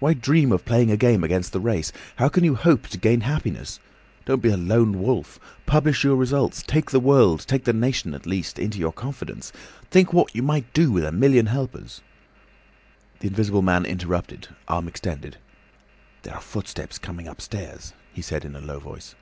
Why 0.00 0.12
dream 0.12 0.50
of 0.50 0.64
playing 0.64 0.90
a 0.90 0.96
game 0.96 1.22
against 1.22 1.52
the 1.52 1.60
race? 1.60 1.92
How 2.16 2.28
can 2.28 2.42
you 2.42 2.56
hope 2.56 2.88
to 2.88 2.98
gain 2.98 3.20
happiness? 3.20 3.78
Don't 4.24 4.42
be 4.42 4.48
a 4.48 4.56
lone 4.56 5.00
wolf. 5.00 5.38
Publish 5.66 6.02
your 6.02 6.16
results; 6.16 6.64
take 6.66 6.90
the 6.90 6.98
world—take 6.98 7.62
the 7.62 7.72
nation 7.72 8.12
at 8.12 8.26
least—into 8.26 8.80
your 8.80 8.90
confidence. 8.92 9.52
Think 9.88 10.12
what 10.12 10.34
you 10.34 10.42
might 10.42 10.72
do 10.74 10.90
with 10.90 11.04
a 11.04 11.12
million 11.12 11.46
helpers—" 11.46 12.00
The 13.20 13.28
Invisible 13.28 13.62
Man 13.62 13.84
interrupted—arm 13.84 14.88
extended. 14.88 15.36
"There 16.22 16.34
are 16.34 16.40
footsteps 16.40 16.98
coming 16.98 17.28
upstairs," 17.28 17.92
he 18.12 18.20
said 18.20 18.44
in 18.44 18.56
a 18.56 18.60
low 18.60 18.80
voice. 18.80 19.14